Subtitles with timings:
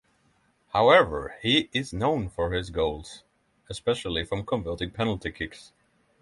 [0.69, 3.23] However, he is known for his goals,
[3.69, 5.73] especially from converting penalty kicks.